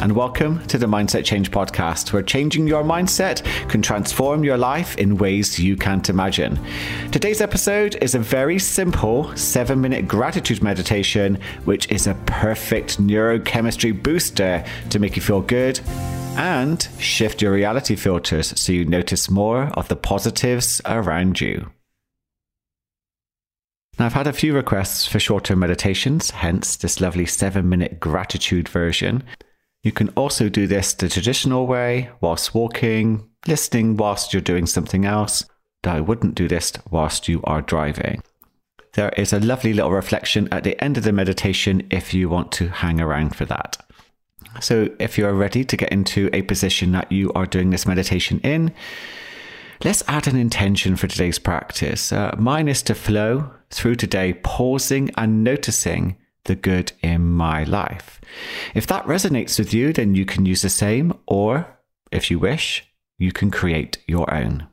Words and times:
and 0.00 0.16
welcome 0.16 0.66
to 0.66 0.78
the 0.78 0.86
Mindset 0.86 1.26
Change 1.26 1.50
Podcast, 1.50 2.12
where 2.12 2.22
changing 2.22 2.66
your 2.66 2.82
mindset 2.82 3.42
can 3.68 3.82
transform 3.82 4.42
your 4.42 4.56
life 4.56 4.96
in 4.96 5.18
ways 5.18 5.58
you 5.58 5.76
can't 5.76 6.08
imagine. 6.08 6.58
Today's 7.12 7.42
episode 7.42 7.96
is 7.96 8.14
a 8.14 8.18
very 8.18 8.58
simple 8.58 9.36
seven 9.36 9.78
minute 9.78 10.08
gratitude 10.08 10.62
meditation, 10.62 11.38
which 11.66 11.90
is 11.90 12.06
a 12.06 12.14
perfect 12.24 12.98
neurochemistry 12.98 14.02
booster 14.02 14.64
to 14.88 14.98
make 14.98 15.16
you 15.16 15.22
feel 15.22 15.42
good 15.42 15.78
and 16.36 16.88
shift 16.98 17.42
your 17.42 17.52
reality 17.52 17.94
filters 17.94 18.58
so 18.58 18.72
you 18.72 18.86
notice 18.86 19.28
more 19.28 19.64
of 19.74 19.88
the 19.88 19.96
positives 19.96 20.80
around 20.86 21.42
you. 21.42 21.70
Now, 23.98 24.06
I've 24.06 24.14
had 24.14 24.26
a 24.26 24.32
few 24.32 24.54
requests 24.54 25.06
for 25.06 25.20
shorter 25.20 25.54
meditations, 25.54 26.30
hence 26.30 26.76
this 26.76 27.02
lovely 27.02 27.26
seven 27.26 27.68
minute 27.68 28.00
gratitude 28.00 28.66
version. 28.66 29.24
You 29.82 29.92
can 29.92 30.10
also 30.10 30.48
do 30.48 30.66
this 30.66 30.92
the 30.92 31.08
traditional 31.08 31.66
way 31.66 32.10
whilst 32.20 32.54
walking, 32.54 33.28
listening 33.46 33.96
whilst 33.96 34.32
you're 34.32 34.42
doing 34.42 34.66
something 34.66 35.04
else. 35.04 35.44
Though 35.82 35.92
I 35.92 36.00
wouldn't 36.00 36.34
do 36.34 36.46
this 36.48 36.72
whilst 36.90 37.28
you 37.28 37.40
are 37.44 37.62
driving. 37.62 38.22
There 38.94 39.10
is 39.10 39.32
a 39.32 39.40
lovely 39.40 39.72
little 39.72 39.92
reflection 39.92 40.48
at 40.52 40.64
the 40.64 40.82
end 40.82 40.98
of 40.98 41.04
the 41.04 41.12
meditation 41.12 41.86
if 41.90 42.12
you 42.12 42.28
want 42.28 42.52
to 42.52 42.68
hang 42.68 43.00
around 43.00 43.36
for 43.36 43.46
that. 43.46 43.78
So, 44.60 44.88
if 44.98 45.16
you 45.16 45.26
are 45.26 45.32
ready 45.32 45.64
to 45.64 45.76
get 45.76 45.92
into 45.92 46.28
a 46.32 46.42
position 46.42 46.92
that 46.92 47.10
you 47.12 47.32
are 47.34 47.46
doing 47.46 47.70
this 47.70 47.86
meditation 47.86 48.40
in, 48.40 48.74
let's 49.84 50.02
add 50.08 50.26
an 50.26 50.36
intention 50.36 50.96
for 50.96 51.06
today's 51.06 51.38
practice. 51.38 52.12
Uh, 52.12 52.34
mine 52.36 52.66
is 52.66 52.82
to 52.82 52.94
flow 52.94 53.50
through 53.70 53.94
today, 53.94 54.34
pausing 54.42 55.10
and 55.16 55.44
noticing 55.44 56.16
the 56.44 56.54
good 56.54 56.92
in 57.02 57.22
my 57.22 57.64
life. 57.64 58.20
If 58.74 58.86
that 58.86 59.04
resonates 59.06 59.58
with 59.58 59.74
you, 59.74 59.92
then 59.92 60.14
you 60.14 60.24
can 60.24 60.46
use 60.46 60.62
the 60.62 60.68
same, 60.68 61.12
or 61.26 61.66
if 62.10 62.30
you 62.30 62.38
wish, 62.38 62.84
you 63.18 63.32
can 63.32 63.50
create 63.50 63.98
your 64.06 64.32
own. 64.32 64.66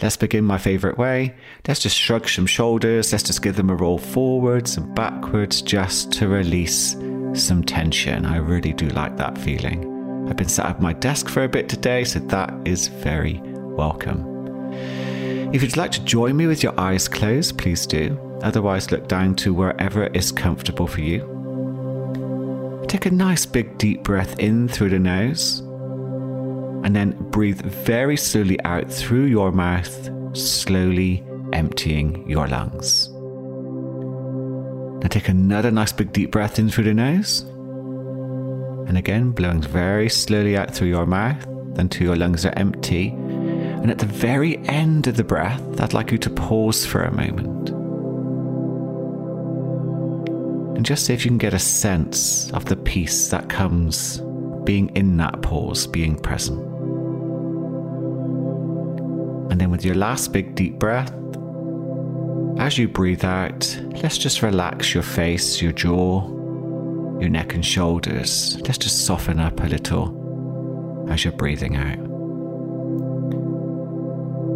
Let's 0.00 0.16
begin 0.16 0.44
my 0.44 0.58
favorite 0.58 0.96
way. 0.96 1.34
Let's 1.66 1.80
just 1.80 1.96
shrug 1.96 2.28
some 2.28 2.46
shoulders. 2.46 3.10
Let's 3.10 3.24
just 3.24 3.42
give 3.42 3.56
them 3.56 3.70
a 3.70 3.74
roll 3.74 3.98
forwards 3.98 4.76
and 4.76 4.94
backwards 4.94 5.60
just 5.60 6.12
to 6.12 6.28
release 6.28 6.92
some 7.34 7.64
tension. 7.64 8.24
I 8.24 8.36
really 8.36 8.72
do 8.72 8.88
like 8.90 9.16
that 9.16 9.36
feeling. 9.36 10.28
I've 10.28 10.36
been 10.36 10.48
sat 10.48 10.66
at 10.66 10.80
my 10.80 10.92
desk 10.92 11.28
for 11.28 11.42
a 11.42 11.48
bit 11.48 11.68
today, 11.68 12.04
so 12.04 12.20
that 12.20 12.54
is 12.64 12.88
very 12.88 13.40
welcome. 13.42 14.24
If 15.52 15.62
you'd 15.62 15.76
like 15.76 15.92
to 15.92 16.04
join 16.04 16.36
me 16.36 16.46
with 16.46 16.62
your 16.62 16.78
eyes 16.78 17.08
closed, 17.08 17.58
please 17.58 17.86
do. 17.86 18.27
Otherwise, 18.42 18.90
look 18.90 19.08
down 19.08 19.34
to 19.36 19.52
wherever 19.52 20.06
is 20.08 20.32
comfortable 20.32 20.86
for 20.86 21.00
you. 21.00 22.84
Take 22.88 23.06
a 23.06 23.10
nice 23.10 23.44
big 23.44 23.76
deep 23.78 24.02
breath 24.02 24.38
in 24.38 24.68
through 24.68 24.90
the 24.90 24.98
nose, 24.98 25.60
and 26.84 26.94
then 26.94 27.10
breathe 27.30 27.60
very 27.60 28.16
slowly 28.16 28.60
out 28.64 28.90
through 28.90 29.24
your 29.24 29.52
mouth, 29.52 30.10
slowly 30.36 31.24
emptying 31.52 32.28
your 32.28 32.46
lungs. 32.46 33.08
Now, 35.02 35.08
take 35.08 35.28
another 35.28 35.70
nice 35.70 35.92
big 35.92 36.12
deep 36.12 36.30
breath 36.30 36.58
in 36.58 36.70
through 36.70 36.84
the 36.84 36.94
nose, 36.94 37.40
and 38.88 38.96
again, 38.96 39.32
blowing 39.32 39.62
very 39.62 40.08
slowly 40.08 40.56
out 40.56 40.74
through 40.74 40.88
your 40.88 41.06
mouth 41.06 41.46
until 41.76 42.06
your 42.06 42.16
lungs 42.16 42.44
are 42.46 42.54
empty 42.56 43.14
and 43.82 43.92
at 43.92 43.98
the 43.98 44.06
very 44.06 44.58
end 44.66 45.06
of 45.06 45.16
the 45.16 45.24
breath, 45.24 45.80
I'd 45.80 45.94
like 45.94 46.10
you 46.10 46.18
to 46.18 46.30
pause 46.30 46.84
for 46.84 47.04
a 47.04 47.14
moment. 47.14 47.77
And 50.78 50.86
just 50.86 51.06
see 51.06 51.12
if 51.12 51.24
you 51.24 51.30
can 51.32 51.38
get 51.38 51.54
a 51.54 51.58
sense 51.58 52.52
of 52.52 52.66
the 52.66 52.76
peace 52.76 53.30
that 53.30 53.48
comes 53.48 54.22
being 54.62 54.94
in 54.94 55.16
that 55.16 55.42
pause, 55.42 55.88
being 55.88 56.14
present. 56.14 56.60
And 59.50 59.60
then 59.60 59.72
with 59.72 59.84
your 59.84 59.96
last 59.96 60.32
big 60.32 60.54
deep 60.54 60.78
breath, 60.78 61.12
as 62.58 62.78
you 62.78 62.86
breathe 62.86 63.24
out, 63.24 63.76
let's 64.04 64.18
just 64.18 64.40
relax 64.40 64.94
your 64.94 65.02
face, 65.02 65.60
your 65.60 65.72
jaw, 65.72 66.22
your 67.18 67.28
neck 67.28 67.54
and 67.54 67.66
shoulders. 67.66 68.56
Let's 68.60 68.78
just 68.78 69.04
soften 69.04 69.40
up 69.40 69.60
a 69.60 69.66
little 69.66 71.06
as 71.10 71.24
you're 71.24 71.32
breathing 71.32 71.74
out. 71.74 71.98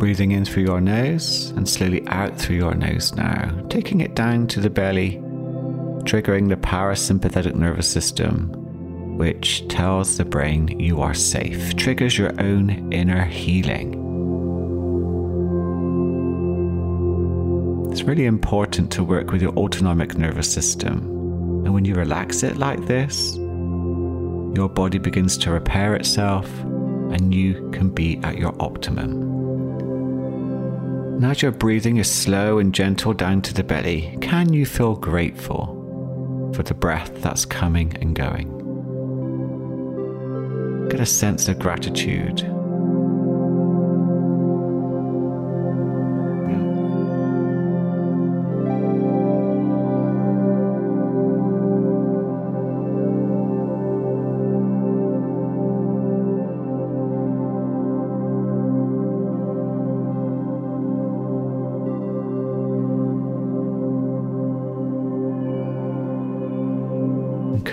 Breathing 0.00 0.32
in 0.32 0.44
through 0.44 0.64
your 0.64 0.80
nose 0.80 1.50
and 1.50 1.68
slowly 1.68 2.04
out 2.08 2.36
through 2.36 2.56
your 2.56 2.74
nose 2.74 3.14
now, 3.14 3.54
taking 3.68 4.00
it 4.00 4.16
down 4.16 4.48
to 4.48 4.58
the 4.60 4.68
belly, 4.68 5.22
triggering 6.04 6.48
the 6.48 6.56
parasympathetic 6.56 7.54
nervous 7.54 7.90
system, 7.90 9.16
which 9.16 9.66
tells 9.68 10.16
the 10.16 10.24
brain 10.24 10.78
you 10.80 11.00
are 11.00 11.14
safe, 11.14 11.74
triggers 11.76 12.16
your 12.16 12.32
own 12.40 12.92
inner 12.92 13.24
healing. 13.24 13.94
It's 17.90 18.02
really 18.02 18.26
important 18.26 18.92
to 18.92 19.02
work 19.02 19.32
with 19.32 19.42
your 19.42 19.52
autonomic 19.54 20.16
nervous 20.16 20.52
system. 20.52 20.98
And 21.64 21.74
when 21.74 21.84
you 21.84 21.94
relax 21.94 22.42
it 22.42 22.56
like 22.56 22.86
this, 22.86 23.34
your 23.36 24.68
body 24.68 24.98
begins 24.98 25.36
to 25.38 25.50
repair 25.50 25.94
itself 25.94 26.48
and 26.60 27.34
you 27.34 27.70
can 27.72 27.90
be 27.90 28.18
at 28.22 28.38
your 28.38 28.54
optimum. 28.60 29.22
And 31.16 31.26
as 31.26 31.42
your 31.42 31.50
breathing 31.50 31.96
is 31.96 32.10
slow 32.10 32.58
and 32.58 32.72
gentle 32.72 33.12
down 33.12 33.42
to 33.42 33.54
the 33.54 33.64
belly, 33.64 34.16
can 34.20 34.52
you 34.52 34.64
feel 34.64 34.94
grateful 34.94 35.77
for 36.58 36.64
the 36.64 36.74
breath 36.74 37.12
that's 37.22 37.44
coming 37.44 37.96
and 38.00 38.16
going? 38.16 38.48
Get 40.88 40.98
a 40.98 41.06
sense 41.06 41.46
of 41.46 41.60
gratitude 41.60 42.42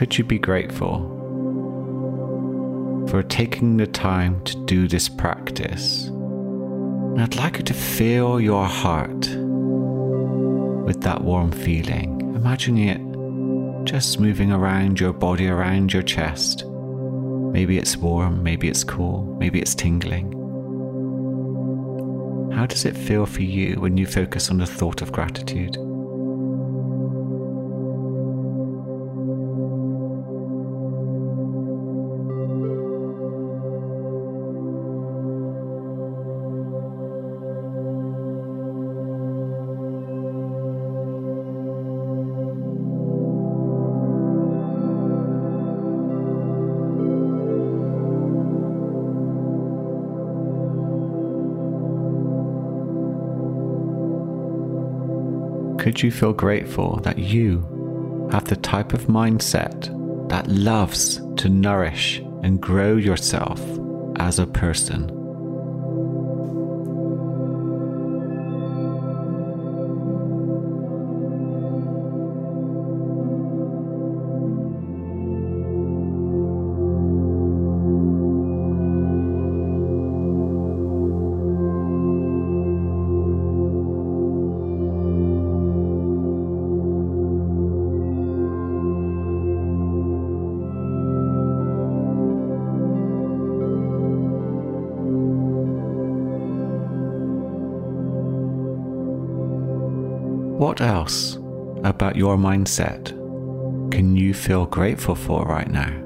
could 0.05 0.19
you 0.19 0.23
be 0.23 0.37
grateful 0.37 0.99
for 3.09 3.23
taking 3.23 3.77
the 3.77 3.87
time 3.87 4.39
to 4.43 4.55
do 4.65 4.87
this 4.87 5.09
practice? 5.09 6.05
And 6.09 7.23
I'd 7.23 7.35
like 7.35 7.57
you 7.57 7.63
to 7.63 7.73
fill 7.73 8.39
your 8.39 8.65
heart 8.65 9.27
with 10.85 11.01
that 11.01 11.23
warm 11.23 11.51
feeling, 11.51 12.21
Imagine 12.35 12.77
it 12.77 13.01
just 13.87 14.19
moving 14.19 14.51
around 14.51 14.99
your 14.99 15.11
body, 15.11 15.47
around 15.47 15.91
your 15.91 16.03
chest. 16.03 16.65
Maybe 16.67 17.79
it's 17.79 17.97
warm, 17.97 18.43
maybe 18.43 18.67
it's 18.67 18.83
cool, 18.83 19.35
maybe 19.39 19.59
it's 19.59 19.73
tingling. 19.73 20.33
How 22.53 22.67
does 22.67 22.85
it 22.85 22.95
feel 22.95 23.25
for 23.25 23.41
you 23.41 23.79
when 23.79 23.97
you 23.97 24.05
focus 24.05 24.51
on 24.51 24.59
the 24.59 24.67
thought 24.67 25.01
of 25.01 25.11
gratitude? 25.11 25.75
Could 55.85 56.01
you 56.01 56.09
feel 56.09 56.33
grateful 56.33 56.99
that 57.03 57.19
you 57.19 57.59
have 58.31 58.45
the 58.45 58.55
type 58.55 58.91
of 58.91 59.03
mindset 59.03 59.87
that 60.29 60.47
loves 60.47 61.21
to 61.35 61.47
nourish 61.47 62.17
and 62.41 62.59
grow 62.59 62.95
yourself 62.95 63.61
as 64.15 64.39
a 64.39 64.47
person? 64.47 65.24
What 100.65 100.81
else 100.81 101.35
about 101.83 102.15
your 102.15 102.37
mindset 102.37 103.09
can 103.91 104.15
you 104.15 104.33
feel 104.33 104.65
grateful 104.65 105.13
for 105.13 105.45
right 105.45 105.69
now? 105.69 106.04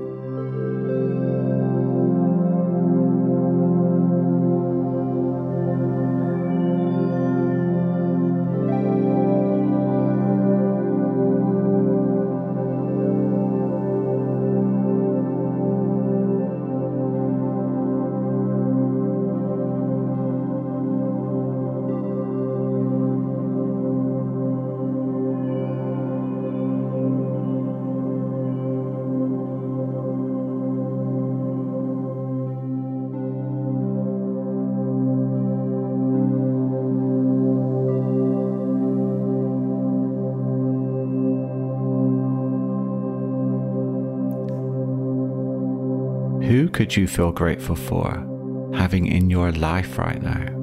Could 46.79 46.95
you 46.95 47.09
feel 47.09 47.33
grateful 47.33 47.75
for 47.75 48.09
having 48.73 49.05
in 49.05 49.29
your 49.29 49.51
life 49.51 49.97
right 49.97 50.21
now? 50.21 50.58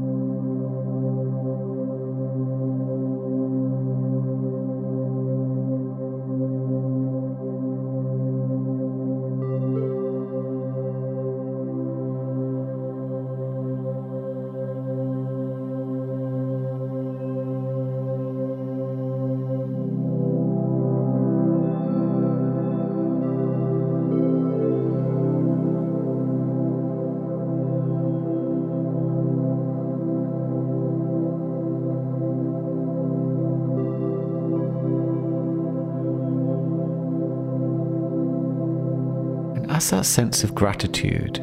As 39.77 39.91
that 39.91 40.07
sense 40.07 40.43
of 40.43 40.55
gratitude 40.55 41.37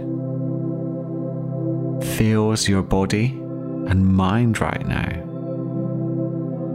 fills 2.17 2.67
your 2.67 2.81
body 2.81 3.25
and 3.87 4.03
mind 4.07 4.59
right 4.59 4.87
now, 4.87 5.21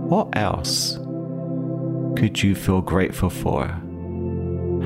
what 0.07 0.29
else 0.37 0.99
could 2.17 2.41
you 2.41 2.55
feel 2.55 2.81
grateful 2.81 3.29
for 3.29 3.67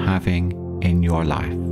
having 0.07 0.81
in 0.83 1.03
your 1.03 1.27
life? 1.27 1.72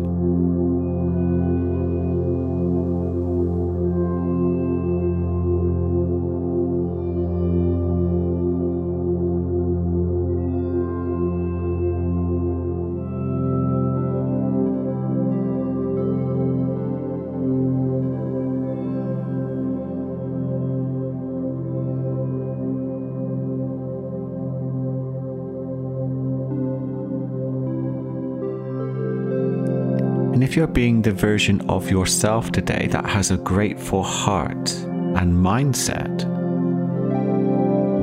And 30.32 30.44
if 30.44 30.56
you're 30.56 30.66
being 30.66 31.02
the 31.02 31.12
version 31.12 31.60
of 31.68 31.90
yourself 31.90 32.52
today 32.52 32.86
that 32.92 33.04
has 33.04 33.30
a 33.30 33.36
grateful 33.36 34.02
heart 34.02 34.70
and 35.16 35.34
mindset, 35.34 36.24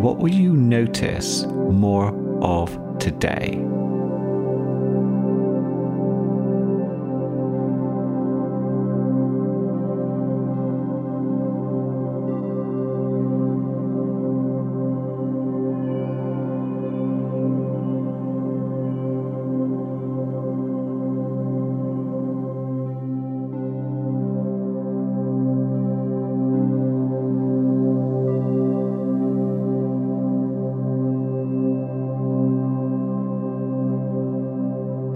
what 0.02 0.18
will 0.18 0.34
you 0.34 0.54
notice 0.54 1.46
more 1.46 2.14
of 2.44 2.78
today? 3.00 3.58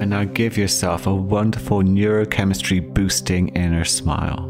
And 0.01 0.09
now 0.09 0.23
give 0.23 0.57
yourself 0.57 1.05
a 1.05 1.13
wonderful 1.13 1.83
neurochemistry 1.83 2.91
boosting 2.91 3.49
inner 3.49 3.85
smile. 3.85 4.45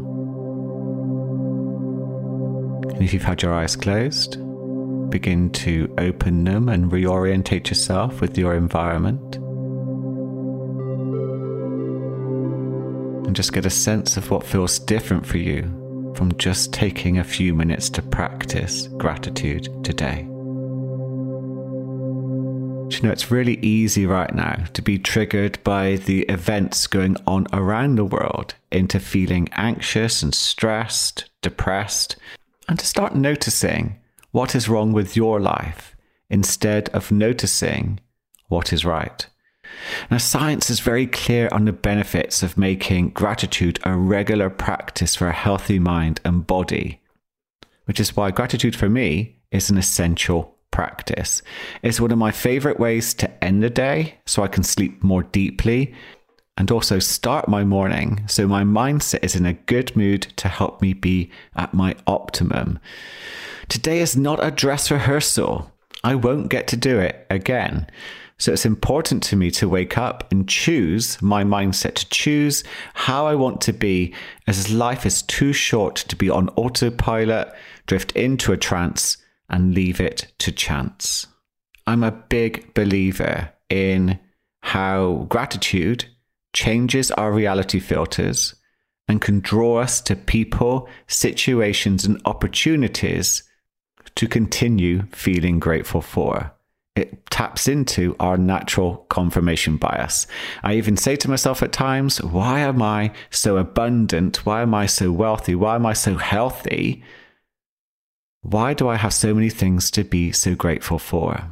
And 2.94 3.02
if 3.02 3.12
you've 3.12 3.22
had 3.22 3.42
your 3.42 3.52
eyes 3.52 3.76
closed, 3.76 4.38
begin 5.10 5.50
to 5.50 5.94
open 5.98 6.44
them 6.44 6.70
and 6.70 6.90
reorientate 6.90 7.68
yourself 7.68 8.22
with 8.22 8.38
your 8.38 8.54
environment. 8.54 9.36
And 13.26 13.36
just 13.36 13.52
get 13.52 13.66
a 13.66 13.70
sense 13.70 14.16
of 14.16 14.30
what 14.30 14.46
feels 14.46 14.78
different 14.78 15.26
for 15.26 15.36
you 15.36 15.64
from 16.16 16.34
just 16.38 16.72
taking 16.72 17.18
a 17.18 17.24
few 17.24 17.52
minutes 17.54 17.90
to 17.90 18.00
practice 18.00 18.86
gratitude 18.96 19.68
today 19.84 20.31
you 22.96 23.02
know, 23.02 23.12
it's 23.12 23.30
really 23.30 23.58
easy 23.58 24.06
right 24.06 24.34
now 24.34 24.64
to 24.72 24.82
be 24.82 24.98
triggered 24.98 25.62
by 25.64 25.96
the 25.96 26.22
events 26.22 26.86
going 26.86 27.16
on 27.26 27.46
around 27.52 27.96
the 27.96 28.04
world 28.04 28.54
into 28.70 28.98
feeling 28.98 29.48
anxious 29.52 30.22
and 30.22 30.34
stressed, 30.34 31.30
depressed, 31.42 32.16
and 32.68 32.78
to 32.78 32.86
start 32.86 33.14
noticing 33.14 33.98
what 34.30 34.54
is 34.54 34.68
wrong 34.68 34.92
with 34.92 35.16
your 35.16 35.40
life 35.40 35.94
instead 36.30 36.88
of 36.90 37.12
noticing 37.12 38.00
what 38.48 38.72
is 38.72 38.84
right. 38.84 39.26
Now, 40.10 40.18
science 40.18 40.70
is 40.70 40.80
very 40.80 41.06
clear 41.06 41.48
on 41.52 41.64
the 41.64 41.72
benefits 41.72 42.42
of 42.42 42.58
making 42.58 43.10
gratitude 43.10 43.78
a 43.84 43.96
regular 43.96 44.50
practice 44.50 45.14
for 45.14 45.28
a 45.28 45.32
healthy 45.32 45.78
mind 45.78 46.20
and 46.24 46.46
body, 46.46 47.00
which 47.84 48.00
is 48.00 48.16
why 48.16 48.30
gratitude 48.30 48.76
for 48.76 48.88
me 48.88 49.40
is 49.50 49.70
an 49.70 49.78
essential 49.78 50.51
practice. 50.72 51.42
It's 51.82 52.00
one 52.00 52.10
of 52.10 52.18
my 52.18 52.32
favorite 52.32 52.80
ways 52.80 53.14
to 53.14 53.44
end 53.44 53.62
the 53.62 53.70
day 53.70 54.18
so 54.26 54.42
I 54.42 54.48
can 54.48 54.64
sleep 54.64 55.04
more 55.04 55.22
deeply 55.22 55.94
and 56.56 56.70
also 56.70 56.98
start 56.98 57.48
my 57.48 57.64
morning 57.64 58.24
so 58.26 58.46
my 58.48 58.64
mindset 58.64 59.24
is 59.24 59.36
in 59.36 59.46
a 59.46 59.54
good 59.54 59.94
mood 59.96 60.22
to 60.36 60.48
help 60.48 60.82
me 60.82 60.92
be 60.92 61.30
at 61.54 61.72
my 61.72 61.94
optimum. 62.06 62.78
Today 63.68 64.00
is 64.00 64.16
not 64.16 64.44
a 64.44 64.50
dress 64.50 64.90
rehearsal. 64.90 65.70
I 66.04 66.16
won't 66.16 66.50
get 66.50 66.66
to 66.68 66.76
do 66.76 66.98
it 66.98 67.26
again. 67.30 67.86
So 68.38 68.52
it's 68.52 68.66
important 68.66 69.22
to 69.24 69.36
me 69.36 69.52
to 69.52 69.68
wake 69.68 69.96
up 69.96 70.30
and 70.32 70.48
choose 70.48 71.20
my 71.22 71.44
mindset, 71.44 71.94
to 71.94 72.08
choose 72.08 72.64
how 72.92 73.26
I 73.26 73.36
want 73.36 73.60
to 73.62 73.72
be, 73.72 74.12
as 74.48 74.72
life 74.72 75.06
is 75.06 75.22
too 75.22 75.52
short 75.52 75.94
to 75.94 76.16
be 76.16 76.28
on 76.28 76.48
autopilot, 76.56 77.52
drift 77.86 78.10
into 78.12 78.52
a 78.52 78.56
trance, 78.56 79.16
and 79.48 79.74
leave 79.74 80.00
it 80.00 80.32
to 80.38 80.52
chance. 80.52 81.26
I'm 81.86 82.02
a 82.02 82.12
big 82.12 82.74
believer 82.74 83.52
in 83.68 84.18
how 84.62 85.26
gratitude 85.28 86.06
changes 86.52 87.10
our 87.12 87.32
reality 87.32 87.80
filters 87.80 88.54
and 89.08 89.20
can 89.20 89.40
draw 89.40 89.78
us 89.78 90.00
to 90.02 90.14
people, 90.14 90.88
situations, 91.08 92.04
and 92.04 92.20
opportunities 92.24 93.42
to 94.14 94.28
continue 94.28 95.02
feeling 95.12 95.58
grateful 95.58 96.00
for. 96.00 96.52
It 96.94 97.26
taps 97.30 97.68
into 97.68 98.14
our 98.20 98.36
natural 98.36 99.06
confirmation 99.08 99.78
bias. 99.78 100.26
I 100.62 100.74
even 100.74 100.96
say 100.96 101.16
to 101.16 101.30
myself 101.30 101.62
at 101.62 101.72
times, 101.72 102.22
why 102.22 102.60
am 102.60 102.82
I 102.82 103.12
so 103.30 103.56
abundant? 103.56 104.44
Why 104.44 104.60
am 104.60 104.74
I 104.74 104.86
so 104.86 105.10
wealthy? 105.10 105.54
Why 105.54 105.74
am 105.74 105.86
I 105.86 105.94
so 105.94 106.16
healthy? 106.16 107.02
Why 108.42 108.74
do 108.74 108.88
I 108.88 108.96
have 108.96 109.14
so 109.14 109.34
many 109.34 109.50
things 109.50 109.90
to 109.92 110.02
be 110.02 110.32
so 110.32 110.54
grateful 110.56 110.98
for? 110.98 111.48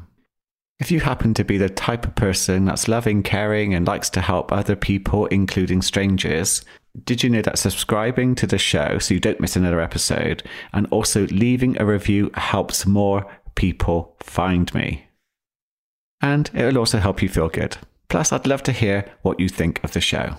If 0.81 0.91
you 0.91 1.01
happen 1.01 1.35
to 1.35 1.45
be 1.45 1.57
the 1.57 1.69
type 1.69 2.05
of 2.05 2.17
person 2.17 2.65
that's 2.65 2.89
loving, 2.89 3.23
caring, 3.23 3.75
and 3.75 3.87
likes 3.87 4.11
to 4.11 4.21
help 4.21 4.51
other 4.51 4.75
people, 4.75 5.27
including 5.27 5.83
strangers, 5.83 6.65
did 7.05 7.23
you 7.23 7.31
know 7.31 7.43
that 7.43 7.59
subscribing 7.59 8.35
to 8.35 8.47
the 8.47 8.59
show 8.59 8.99
so 8.99 9.15
you 9.15 9.21
don't 9.21 9.41
miss 9.41 9.55
another 9.55 9.81
episode 9.81 10.43
and 10.73 10.89
also 10.91 11.27
leaving 11.29 11.81
a 11.81 11.87
review 11.87 12.31
helps 12.35 12.87
more 12.87 13.25
people 13.55 14.17
find 14.21 14.75
me? 14.75 15.07
And 16.21 16.51
it 16.53 16.65
will 16.65 16.79
also 16.79 16.99
help 16.99 17.23
you 17.23 17.29
feel 17.29 17.49
good. 17.49 17.77
Plus, 18.09 18.33
I'd 18.33 18.49
love 18.49 18.65
to 18.65 18.73
hear 18.73 19.09
what 19.23 19.39
you 19.39 19.49
think 19.49 19.83
of 19.85 19.93
the 19.93 20.01
show. 20.01 20.35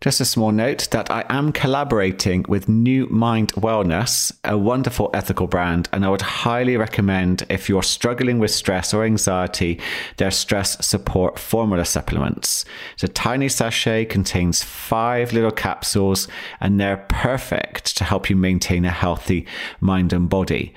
Just 0.00 0.18
a 0.18 0.24
small 0.24 0.50
note 0.50 0.88
that 0.92 1.10
I 1.10 1.26
am 1.28 1.52
collaborating 1.52 2.46
with 2.48 2.68
NuMind 2.68 3.52
Wellness, 3.52 4.32
a 4.44 4.56
wonderful 4.56 5.10
ethical 5.12 5.46
brand, 5.46 5.90
and 5.92 6.06
I 6.06 6.08
would 6.08 6.22
highly 6.22 6.78
recommend 6.78 7.44
if 7.50 7.68
you're 7.68 7.82
struggling 7.82 8.38
with 8.38 8.50
stress 8.50 8.94
or 8.94 9.04
anxiety, 9.04 9.78
their 10.16 10.30
stress 10.30 10.86
support 10.86 11.38
formula 11.38 11.84
supplements. 11.84 12.64
The 12.98 13.08
tiny 13.08 13.50
sachet 13.50 14.06
contains 14.06 14.62
five 14.62 15.34
little 15.34 15.50
capsules, 15.50 16.28
and 16.60 16.80
they're 16.80 17.04
perfect 17.10 17.94
to 17.98 18.04
help 18.04 18.30
you 18.30 18.36
maintain 18.36 18.86
a 18.86 18.90
healthy 18.90 19.46
mind 19.80 20.14
and 20.14 20.30
body. 20.30 20.72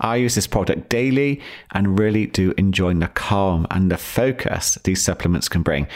I 0.00 0.16
use 0.16 0.34
this 0.34 0.46
product 0.46 0.88
daily 0.88 1.40
and 1.72 1.98
really 1.98 2.26
do 2.26 2.52
enjoy 2.58 2.94
the 2.94 3.08
calm 3.08 3.66
and 3.70 3.90
the 3.90 3.98
focus 3.98 4.76
these 4.84 5.02
supplements 5.02 5.48
can 5.48 5.62
bring. 5.62 5.86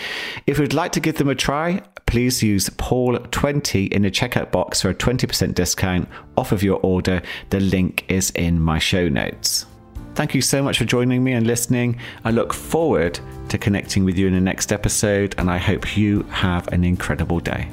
If 0.46 0.58
you'd 0.58 0.74
like 0.74 0.92
to 0.92 1.00
give 1.00 1.16
them 1.16 1.28
a 1.28 1.34
try, 1.34 1.82
please 2.06 2.42
use 2.42 2.68
Paul20 2.70 3.92
in 3.92 4.02
the 4.02 4.10
checkout 4.10 4.52
box 4.52 4.82
for 4.82 4.90
a 4.90 4.94
20% 4.94 5.54
discount 5.54 6.08
off 6.36 6.52
of 6.52 6.62
your 6.62 6.78
order. 6.80 7.20
The 7.50 7.60
link 7.60 8.04
is 8.08 8.30
in 8.30 8.60
my 8.60 8.78
show 8.78 9.08
notes. 9.08 9.66
Thank 10.14 10.34
you 10.34 10.40
so 10.40 10.62
much 10.62 10.78
for 10.78 10.84
joining 10.84 11.22
me 11.22 11.32
and 11.32 11.46
listening. 11.46 11.98
I 12.24 12.30
look 12.30 12.54
forward 12.54 13.20
to 13.50 13.58
connecting 13.58 14.04
with 14.04 14.16
you 14.16 14.26
in 14.26 14.32
the 14.32 14.40
next 14.40 14.72
episode, 14.72 15.34
and 15.36 15.50
I 15.50 15.58
hope 15.58 15.96
you 15.96 16.22
have 16.30 16.68
an 16.68 16.84
incredible 16.84 17.38
day. 17.38 17.68